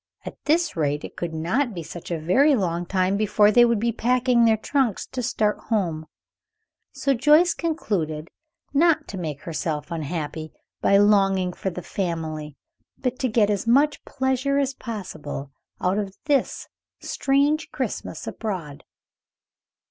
At 0.25 0.35
this 0.45 0.75
rate 0.75 1.03
it 1.03 1.15
could 1.15 1.31
not 1.35 1.75
be 1.75 1.83
such 1.83 2.09
a 2.09 2.17
very 2.17 2.55
long 2.55 2.87
time 2.87 3.17
before 3.17 3.51
they 3.51 3.63
would 3.65 3.79
be 3.79 3.91
packing 3.91 4.45
their 4.45 4.57
trunks 4.57 5.05
to 5.05 5.21
start 5.21 5.59
home; 5.69 6.07
so 6.91 7.13
Joyce 7.13 7.53
concluded 7.53 8.31
not 8.73 9.07
to 9.09 9.17
make 9.19 9.41
herself 9.41 9.91
unhappy 9.91 10.53
by 10.81 10.97
longing 10.97 11.53
for 11.53 11.69
the 11.69 11.83
family, 11.83 12.57
but 12.97 13.19
to 13.19 13.27
get 13.29 13.51
as 13.51 13.67
much 13.67 14.03
pleasure 14.03 14.57
as 14.57 14.73
possible 14.73 15.51
out 15.79 15.99
of 15.99 16.15
this 16.25 16.67
strange 16.99 17.69
Christmas 17.69 18.25
abroad. 18.25 18.83